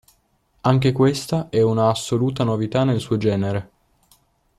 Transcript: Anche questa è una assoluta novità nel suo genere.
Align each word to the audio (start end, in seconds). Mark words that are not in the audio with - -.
Anche 0.61 0.91
questa 0.93 1.49
è 1.51 1.61
una 1.61 1.89
assoluta 1.89 2.43
novità 2.43 2.83
nel 2.83 2.99
suo 2.99 3.17
genere. 3.17 3.69